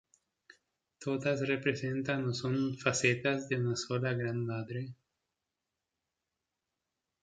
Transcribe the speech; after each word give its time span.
Todas 0.97 1.47
representan 1.47 2.25
o 2.27 2.33
son 2.33 2.75
facetas 2.75 3.47
de 3.49 3.57
una 3.57 3.75
sola 3.75 4.11
Gran 4.15 4.43
Madre. 4.47 4.95